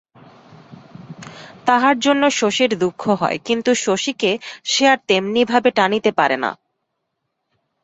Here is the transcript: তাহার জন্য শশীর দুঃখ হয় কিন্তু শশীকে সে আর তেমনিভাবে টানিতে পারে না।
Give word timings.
তাহার 1.65 1.95
জন্য 1.99 2.23
শশীর 2.31 2.71
দুঃখ 2.77 3.03
হয় 3.11 3.37
কিন্তু 3.45 3.71
শশীকে 3.75 4.31
সে 4.63 4.83
আর 4.87 4.99
তেমনিভাবে 5.07 5.69
টানিতে 5.71 6.11
পারে 6.11 6.37
না। 6.37 6.51